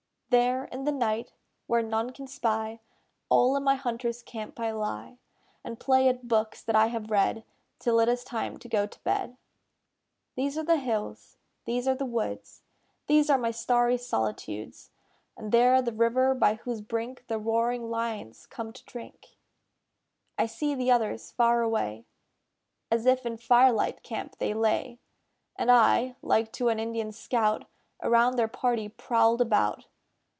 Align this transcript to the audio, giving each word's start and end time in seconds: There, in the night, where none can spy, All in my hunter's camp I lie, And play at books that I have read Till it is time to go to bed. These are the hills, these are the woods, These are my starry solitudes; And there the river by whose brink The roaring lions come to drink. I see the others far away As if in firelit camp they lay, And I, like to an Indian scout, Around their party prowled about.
There, 0.33 0.63
in 0.63 0.85
the 0.85 0.93
night, 0.93 1.33
where 1.67 1.81
none 1.81 2.11
can 2.11 2.25
spy, 2.25 2.79
All 3.27 3.57
in 3.57 3.63
my 3.65 3.75
hunter's 3.75 4.23
camp 4.23 4.57
I 4.61 4.71
lie, 4.71 5.17
And 5.61 5.77
play 5.77 6.07
at 6.07 6.29
books 6.29 6.63
that 6.63 6.75
I 6.75 6.87
have 6.87 7.11
read 7.11 7.43
Till 7.79 7.99
it 7.99 8.07
is 8.07 8.23
time 8.23 8.55
to 8.59 8.69
go 8.69 8.87
to 8.87 9.03
bed. 9.03 9.35
These 10.37 10.57
are 10.57 10.63
the 10.63 10.77
hills, 10.77 11.35
these 11.65 11.85
are 11.85 11.95
the 11.95 12.05
woods, 12.05 12.61
These 13.07 13.29
are 13.29 13.37
my 13.37 13.51
starry 13.51 13.97
solitudes; 13.97 14.91
And 15.35 15.51
there 15.51 15.81
the 15.81 15.91
river 15.91 16.33
by 16.33 16.53
whose 16.53 16.79
brink 16.79 17.25
The 17.27 17.37
roaring 17.37 17.89
lions 17.89 18.45
come 18.45 18.71
to 18.71 18.85
drink. 18.85 19.35
I 20.37 20.45
see 20.45 20.75
the 20.75 20.91
others 20.91 21.31
far 21.31 21.61
away 21.61 22.05
As 22.89 23.05
if 23.05 23.25
in 23.25 23.35
firelit 23.35 24.01
camp 24.01 24.37
they 24.37 24.53
lay, 24.53 24.97
And 25.57 25.69
I, 25.69 26.15
like 26.21 26.53
to 26.53 26.69
an 26.69 26.79
Indian 26.79 27.11
scout, 27.11 27.65
Around 28.01 28.37
their 28.37 28.47
party 28.47 28.87
prowled 28.87 29.41
about. 29.41 29.87